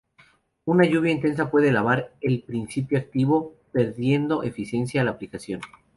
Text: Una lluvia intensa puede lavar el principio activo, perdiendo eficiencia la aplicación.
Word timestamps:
Una 0.65 0.83
lluvia 0.85 1.11
intensa 1.11 1.51
puede 1.51 1.71
lavar 1.71 2.15
el 2.21 2.41
principio 2.41 2.97
activo, 2.97 3.53
perdiendo 3.71 4.41
eficiencia 4.41 5.03
la 5.03 5.11
aplicación. 5.11 5.61